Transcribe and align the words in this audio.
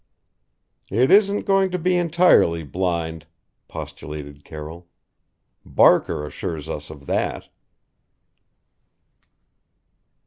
"It 0.89 1.11
isn't 1.11 1.45
going 1.45 1.69
to 1.69 1.77
be 1.77 1.95
entirely 1.95 2.63
blind," 2.63 3.27
postulated 3.67 4.43
Carroll. 4.43 4.87
"Barker 5.63 6.25
assures 6.25 6.67
us 6.67 6.89
of 6.89 7.05
that!" 7.05 7.49